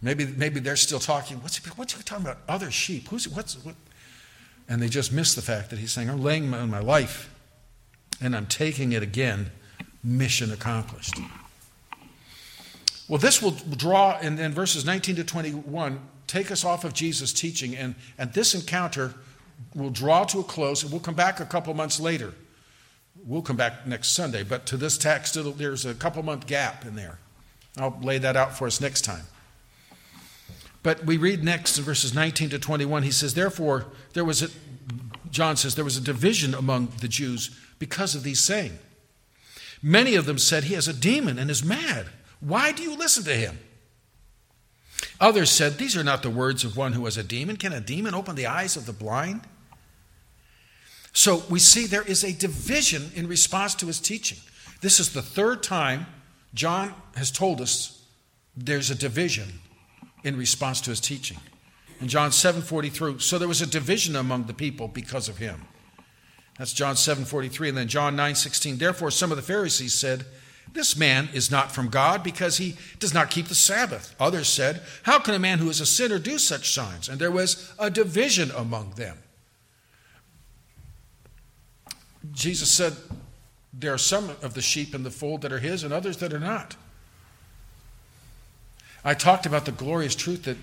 [0.02, 2.38] Maybe, maybe they're still talking, what's he, what's he talking about?
[2.48, 3.08] Other sheep.
[3.08, 3.74] Who's, what's, what?
[4.68, 7.28] And they just miss the fact that he's saying, I'm laying my, my life
[8.20, 9.50] and I'm taking it again.
[10.02, 11.18] Mission accomplished.
[13.06, 17.32] Well, this will draw in, in verses 19 to 21, take us off of Jesus'
[17.32, 19.14] teaching, and, and this encounter
[19.74, 22.32] will draw to a close, and we'll come back a couple months later.
[23.26, 26.94] We'll come back next Sunday, but to this text, there's a couple month gap in
[26.94, 27.18] there.
[27.76, 29.24] I'll lay that out for us next time.
[30.82, 34.48] But we read next in verses 19 to 21, he says, Therefore, there was a,
[35.30, 38.78] John says, there was a division among the Jews because of these saying.
[39.82, 42.06] Many of them said, He has a demon and is mad.
[42.38, 43.58] Why do you listen to him?
[45.20, 47.56] Others said, These are not the words of one who has a demon.
[47.56, 49.42] Can a demon open the eyes of the blind?
[51.12, 54.38] So we see there is a division in response to his teaching.
[54.80, 56.06] This is the third time
[56.54, 58.02] John has told us
[58.56, 59.60] there's a division
[60.24, 61.38] in response to his teaching.
[62.00, 65.66] In John 7:43, so there was a division among the people because of him.
[66.58, 68.78] That's John 7:43 and then John 9:16.
[68.78, 70.24] Therefore some of the Pharisees said,
[70.72, 74.14] This man is not from God because he does not keep the Sabbath.
[74.20, 77.08] Others said, How can a man who is a sinner do such signs?
[77.08, 79.18] And there was a division among them.
[82.32, 82.94] Jesus said,
[83.72, 86.32] There are some of the sheep in the fold that are his and others that
[86.32, 86.76] are not.
[89.04, 90.58] I talked about the glorious truth that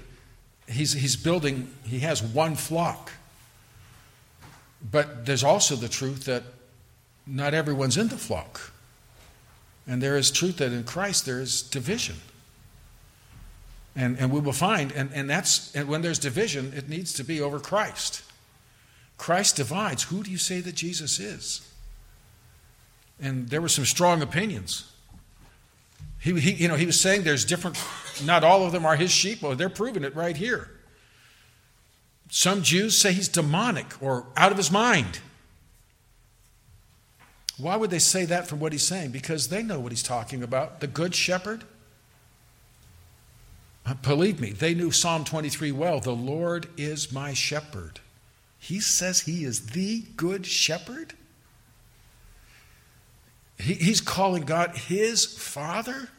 [0.67, 3.11] he's, he's building, he has one flock.
[4.89, 6.43] But there's also the truth that
[7.25, 8.71] not everyone's in the flock.
[9.87, 12.17] And there is truth that in Christ there is division.
[13.95, 17.23] And, and we will find, and, and that's and when there's division, it needs to
[17.23, 18.21] be over Christ.
[19.17, 20.03] Christ divides.
[20.03, 21.67] Who do you say that Jesus is?
[23.19, 24.91] And there were some strong opinions.
[26.19, 27.81] He, he, you know, he was saying there's different,
[28.23, 29.41] not all of them are his sheep.
[29.41, 30.69] Well, they're proving it right here.
[32.29, 35.19] Some Jews say he's demonic or out of his mind.
[37.57, 39.11] Why would they say that from what he's saying?
[39.11, 40.79] Because they know what he's talking about.
[40.79, 41.63] The good shepherd.
[43.85, 45.99] Uh, believe me, they knew Psalm 23 well.
[45.99, 47.99] The Lord is my shepherd.
[48.59, 51.13] He says he is the good shepherd.
[53.57, 56.09] He, he's calling God his father.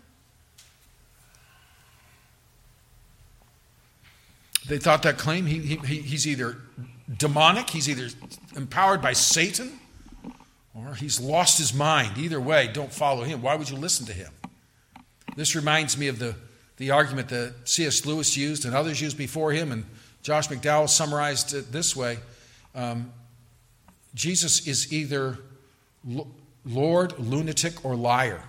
[4.67, 6.59] They thought that claim he, he, he's either
[7.17, 8.09] demonic, he's either
[8.55, 9.79] empowered by Satan,
[10.87, 12.19] or he's lost his mind.
[12.19, 13.43] Either way, don't follow him.
[13.43, 14.33] Why would you listen to him?
[15.37, 16.35] This reminds me of the,
[16.77, 18.05] the argument that C.S.
[18.07, 19.85] Lewis used and others used before him, and
[20.23, 22.19] Josh McDowell summarized it this way
[22.75, 23.13] um,
[24.15, 25.39] Jesus is either
[26.65, 28.43] Lord, lunatic, or liar.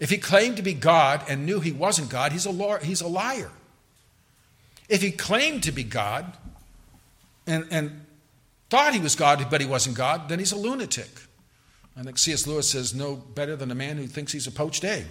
[0.00, 3.06] If he claimed to be God and knew he wasn't God, he's a, he's a
[3.06, 3.50] liar.
[4.88, 6.36] If he claimed to be God
[7.46, 8.03] and, and
[8.74, 11.08] thought he was God, but he wasn't God, then he's a lunatic.
[11.96, 12.44] I think C.S.
[12.44, 15.06] Lewis says no better than a man who thinks he's a poached egg.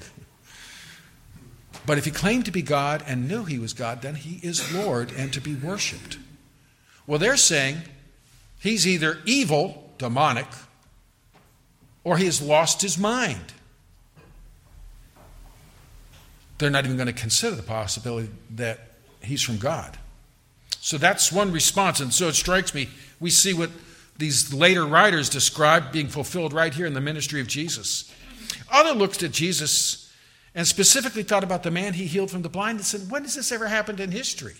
[1.85, 4.73] But if he claimed to be God and knew he was God, then he is
[4.75, 6.17] Lord and to be worshiped.
[7.07, 7.77] Well, they're saying
[8.59, 10.47] he's either evil, demonic,
[12.03, 13.53] or he has lost his mind.
[16.57, 19.97] They're not even going to consider the possibility that he's from God.
[20.81, 22.01] So that's one response.
[22.01, 22.89] And so it strikes me,
[23.23, 23.71] we see what
[24.17, 28.13] these later writers describe being fulfilled right here in the ministry of Jesus.
[28.69, 30.13] Other looked at Jesus
[30.53, 33.35] and specifically thought about the man he healed from the blind and said, When has
[33.35, 34.55] this ever happened in history?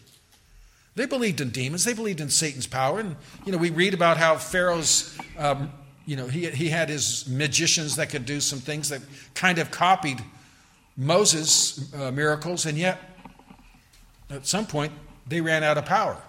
[0.96, 1.84] They believed in demons.
[1.84, 3.00] They believed in Satan's power.
[3.00, 5.70] And, you know, we read about how Pharaoh's, um,
[6.06, 9.02] you know, he, he had his magicians that could do some things that
[9.34, 10.24] kind of copied
[10.96, 12.66] Moses' uh, miracles.
[12.66, 13.00] And yet,
[14.30, 14.94] at some point,
[15.28, 16.22] they ran out of power.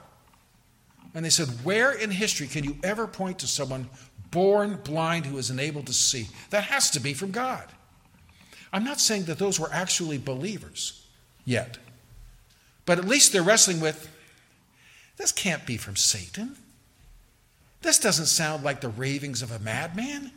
[1.14, 3.88] And they said, Where in history can you ever point to someone
[4.30, 6.26] born blind who is unable to see?
[6.50, 7.64] That has to be from God.
[8.72, 11.06] I'm not saying that those were actually believers
[11.44, 11.78] yet,
[12.86, 14.10] but at least they're wrestling with
[15.16, 16.56] this can't be from Satan.
[17.82, 20.32] This doesn't sound like the ravings of a madman.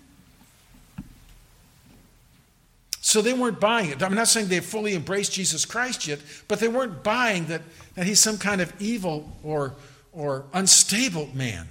[3.02, 4.04] So they weren't buying it.
[4.04, 7.62] I'm not saying they fully embraced Jesus Christ yet, but they weren't buying that,
[7.96, 9.74] that he's some kind of evil or,
[10.18, 11.68] or unstable man.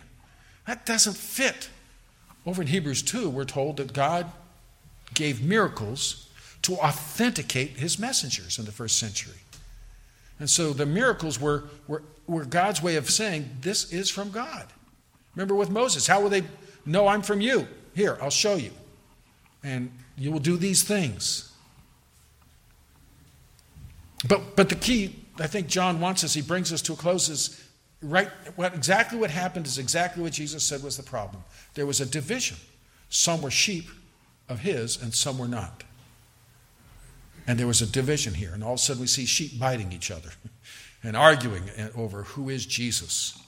[0.66, 1.68] That doesn't fit.
[2.46, 4.30] Over in Hebrews 2, we're told that God
[5.14, 6.28] gave miracles
[6.62, 9.40] to authenticate his messengers in the first century.
[10.38, 14.66] And so the miracles were, were were God's way of saying, This is from God.
[15.34, 16.42] Remember with Moses, how will they
[16.84, 17.66] know I'm from you?
[17.94, 18.72] Here, I'll show you.
[19.62, 21.52] And you will do these things.
[24.28, 27.28] But, but the key, I think John wants us, he brings us to a close,
[27.28, 27.65] is
[28.02, 31.42] right, what, exactly what happened is exactly what Jesus said was the problem.
[31.74, 32.56] There was a division.
[33.08, 33.88] Some were sheep
[34.48, 35.84] of his, and some were not.
[37.46, 39.92] And there was a division here, and all of a sudden we see sheep biting
[39.92, 40.30] each other.
[41.06, 43.40] and arguing over who is Jesus.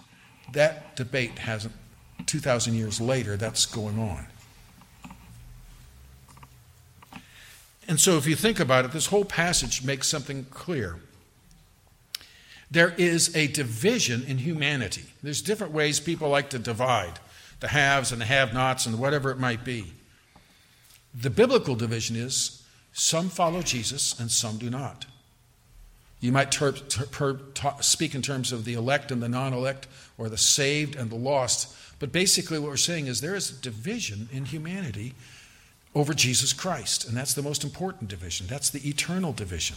[0.52, 1.74] That debate hasn't,
[2.26, 4.26] 2,000 years later, that's going on.
[7.88, 10.96] And so, if you think about it, this whole passage makes something clear.
[12.70, 15.04] There is a division in humanity.
[15.22, 17.18] There's different ways people like to divide
[17.60, 19.92] the haves and the have nots and whatever it might be.
[21.14, 22.62] The biblical division is
[22.92, 25.06] some follow Jesus and some do not.
[26.20, 29.86] You might ter- ter- ta- speak in terms of the elect and the non elect,
[30.16, 31.74] or the saved and the lost.
[32.00, 35.14] But basically, what we're saying is there is a division in humanity
[35.94, 37.06] over Jesus Christ.
[37.06, 38.46] And that's the most important division.
[38.48, 39.76] That's the eternal division.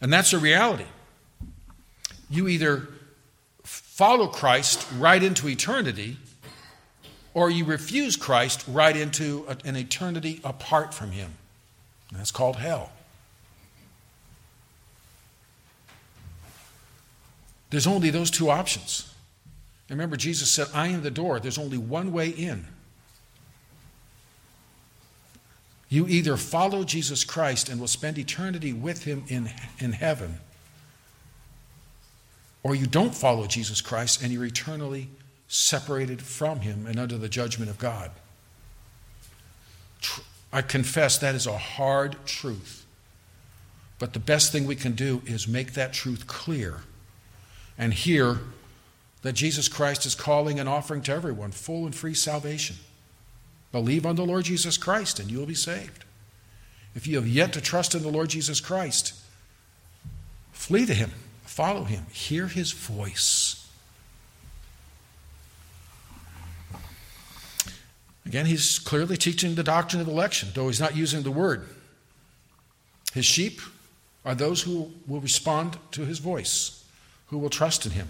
[0.00, 0.86] And that's a reality.
[2.34, 2.88] You either
[3.62, 6.16] follow Christ right into eternity,
[7.32, 11.34] or you refuse Christ right into an eternity apart from Him.
[12.10, 12.90] And That's called hell.
[17.70, 19.14] There's only those two options.
[19.88, 21.38] remember, Jesus said, I am the door.
[21.38, 22.66] There's only one way in.
[25.88, 30.40] You either follow Jesus Christ and will spend eternity with him in, in heaven,
[32.64, 35.08] or you don't follow Jesus Christ and you're eternally
[35.46, 38.10] separated from him and under the judgment of God.
[40.52, 42.86] I confess that is a hard truth.
[43.98, 46.80] But the best thing we can do is make that truth clear
[47.78, 48.38] and hear
[49.22, 52.76] that Jesus Christ is calling and offering to everyone full and free salvation.
[53.72, 56.04] Believe on the Lord Jesus Christ and you will be saved.
[56.94, 59.14] If you have yet to trust in the Lord Jesus Christ,
[60.52, 61.10] flee to him,
[61.44, 63.68] follow him, hear his voice.
[68.26, 71.68] Again, he's clearly teaching the doctrine of election, though he's not using the word.
[73.12, 73.60] His sheep
[74.24, 76.84] are those who will respond to his voice
[77.26, 78.08] who will trust in him.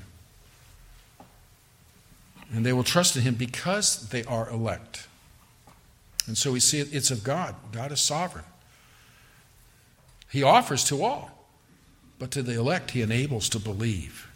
[2.53, 5.09] And they will trust in him because they are elect.
[6.27, 7.55] And so we see it, it's of God.
[7.73, 8.45] God is sovereign.
[10.31, 11.34] He offers to all,
[12.19, 14.29] but to the elect, he enables to believe.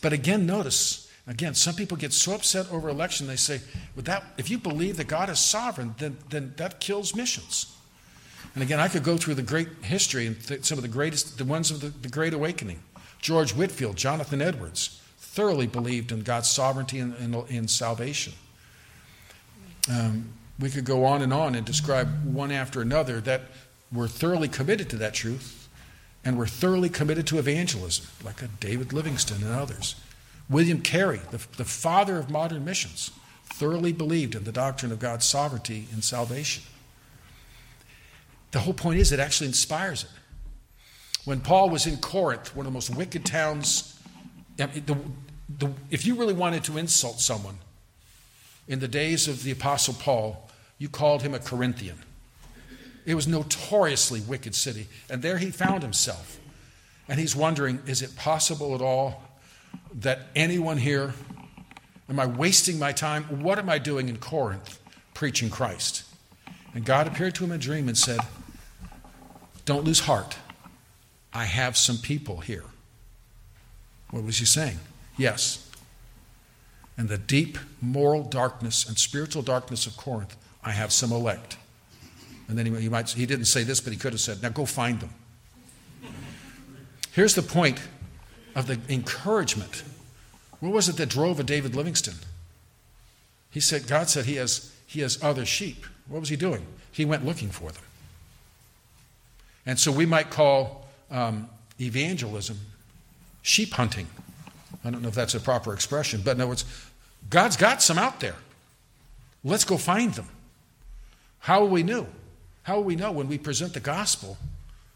[0.00, 3.60] But again, notice, again, some people get so upset over election, they say,
[3.96, 7.74] that, if you believe that God is sovereign, then, then that kills missions.
[8.54, 11.38] And again, I could go through the great history and th- some of the greatest,
[11.38, 12.80] the ones of the, the Great Awakening.
[13.20, 18.34] George Whitefield, Jonathan Edwards, thoroughly believed in God's sovereignty and in, in, salvation.
[19.90, 20.28] Um,
[20.60, 23.42] we could go on and on and describe one after another that
[23.90, 25.63] were thoroughly committed to that truth
[26.24, 29.94] and were thoroughly committed to evangelism, like a David Livingstone and others.
[30.48, 33.10] William Carey, the, the father of modern missions,
[33.44, 36.62] thoroughly believed in the doctrine of God's sovereignty and salvation.
[38.50, 40.10] The whole point is, it actually inspires it.
[41.24, 43.98] When Paul was in Corinth, one of the most wicked towns,
[44.56, 44.96] the,
[45.58, 47.58] the, if you really wanted to insult someone
[48.68, 50.48] in the days of the Apostle Paul,
[50.78, 51.98] you called him a Corinthian.
[53.06, 56.40] It was notoriously wicked city, and there he found himself.
[57.08, 59.22] And he's wondering, is it possible at all
[60.00, 61.12] that anyone here,
[62.08, 63.24] am I wasting my time?
[63.42, 64.80] What am I doing in Corinth
[65.12, 66.04] preaching Christ?
[66.74, 68.20] And God appeared to him in a dream and said,
[69.64, 70.36] don't lose heart.
[71.32, 72.64] I have some people here.
[74.10, 74.78] What was he saying?
[75.16, 75.70] Yes.
[76.96, 81.56] In the deep moral darkness and spiritual darkness of Corinth, I have some elect.
[82.48, 84.50] And then he, he, might, he didn't say this, but he could have said, Now
[84.50, 85.10] go find them.
[87.12, 87.80] Here's the point
[88.54, 89.84] of the encouragement.
[90.60, 92.14] What was it that drove a David Livingstone?
[93.50, 95.86] He said, God said he has, he has other sheep.
[96.08, 96.66] What was he doing?
[96.90, 97.82] He went looking for them.
[99.66, 101.48] And so we might call um,
[101.80, 102.58] evangelism
[103.42, 104.08] sheep hunting.
[104.84, 106.64] I don't know if that's a proper expression, but in other words,
[107.30, 108.36] God's got some out there.
[109.44, 110.28] Let's go find them.
[111.40, 112.06] How will we know?
[112.64, 114.36] How will we know when we present the gospel?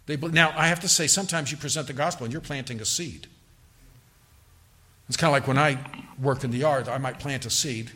[0.07, 2.85] They, now, I have to say, sometimes you present the gospel and you're planting a
[2.85, 3.27] seed.
[5.07, 5.79] It's kind of like when I
[6.21, 7.91] work in the yard, I might plant a seed,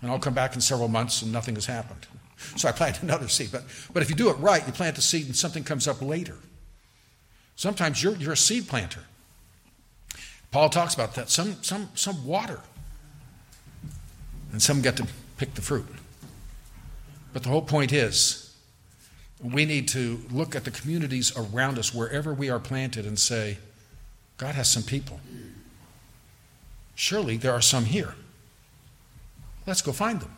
[0.00, 2.06] and I'll come back in several months and nothing has happened.
[2.56, 3.50] So I plant another seed.
[3.50, 6.00] But, but if you do it right, you plant the seed and something comes up
[6.00, 6.36] later.
[7.56, 9.02] Sometimes you're, you're a seed planter.
[10.52, 11.30] Paul talks about that.
[11.30, 12.60] Some, some, some water.
[14.52, 15.06] And some get to
[15.36, 15.86] pick the fruit.
[17.32, 18.39] But the whole point is
[19.42, 23.58] we need to look at the communities around us, wherever we are planted, and say,
[24.36, 25.20] God has some people.
[26.94, 28.14] Surely there are some here.
[29.66, 30.34] Let's go find them.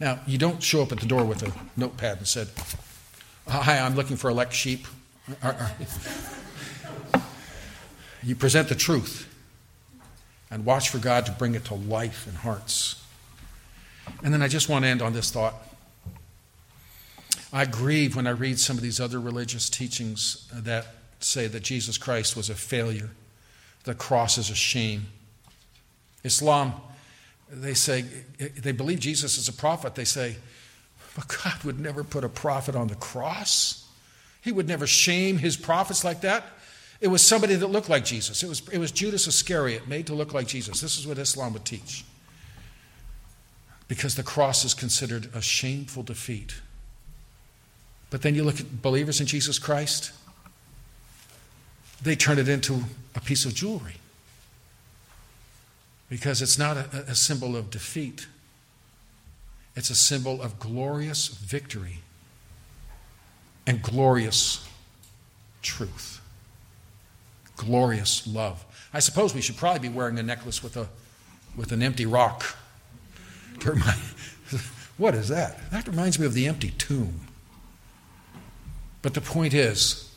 [0.00, 2.48] Now, you don't show up at the door with a notepad and said,
[3.48, 4.86] Hi, I'm looking for elect sheep.
[8.26, 9.28] You present the truth
[10.50, 13.04] and watch for God to bring it to life in hearts.
[14.22, 15.54] And then I just want to end on this thought.
[17.54, 20.86] I grieve when I read some of these other religious teachings that
[21.20, 23.10] say that Jesus Christ was a failure,
[23.84, 25.06] the cross is a shame.
[26.22, 26.74] Islam
[27.50, 28.04] they say,
[28.38, 29.94] they believe Jesus is a prophet.
[29.94, 30.36] They say,
[31.14, 33.86] but God would never put a prophet on the cross.
[34.42, 36.44] He would never shame his prophets like that.
[37.00, 38.42] It was somebody that looked like Jesus.
[38.42, 40.80] It was, it was Judas Iscariot made to look like Jesus.
[40.80, 42.04] This is what Islam would teach.
[43.86, 46.54] Because the cross is considered a shameful defeat.
[48.14, 50.12] But then you look at believers in Jesus Christ,
[52.00, 52.84] they turn it into
[53.16, 53.96] a piece of jewelry
[56.08, 58.28] because it's not a, a symbol of defeat,
[59.74, 62.02] it's a symbol of glorious victory
[63.66, 64.64] and glorious
[65.60, 66.20] truth.
[67.56, 68.64] Glorious love.
[68.92, 70.86] I suppose we should probably be wearing a necklace with, a,
[71.56, 72.44] with an empty rock.
[74.98, 75.68] what is that?
[75.72, 77.23] That reminds me of the empty tomb.
[79.04, 80.10] But the point is,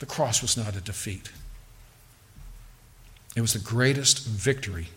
[0.00, 1.30] the cross was not a defeat,
[3.36, 4.88] it was the greatest victory.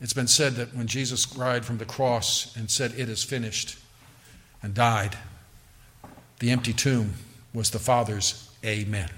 [0.00, 3.78] It's been said that when Jesus cried from the cross and said, It is finished,
[4.60, 5.16] and died,
[6.40, 7.14] the empty tomb
[7.54, 9.10] was the Father's Amen.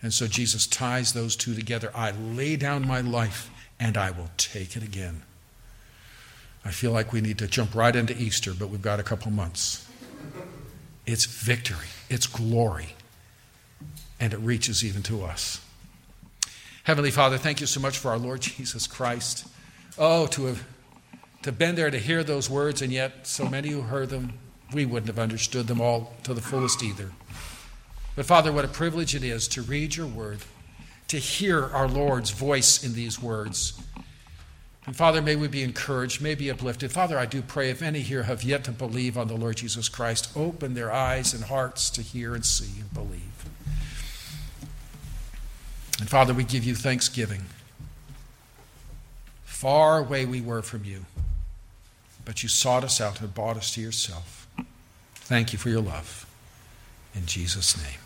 [0.00, 1.90] And so Jesus ties those two together.
[1.92, 3.50] I lay down my life
[3.80, 5.22] and I will take it again.
[6.64, 9.32] I feel like we need to jump right into Easter, but we've got a couple
[9.32, 9.83] months.
[11.06, 12.94] It's victory, it's glory,
[14.18, 15.60] and it reaches even to us.
[16.84, 19.46] Heavenly Father, thank you so much for our Lord Jesus Christ.
[19.98, 20.64] Oh, to have
[21.42, 24.32] to been there to hear those words, and yet so many who heard them,
[24.72, 27.12] we wouldn't have understood them all to the fullest either.
[28.16, 30.38] But Father, what a privilege it is to read your word,
[31.08, 33.78] to hear our Lord's voice in these words.
[34.86, 36.92] And Father, may we be encouraged, may be uplifted.
[36.92, 39.88] Father, I do pray if any here have yet to believe on the Lord Jesus
[39.88, 43.20] Christ, open their eyes and hearts to hear and see and believe.
[46.00, 47.44] And Father, we give you thanksgiving.
[49.44, 51.06] Far away we were from you
[52.24, 54.48] but you sought us out and bought us to yourself.
[55.14, 56.26] Thank you for your love.
[57.14, 58.03] In Jesus' name.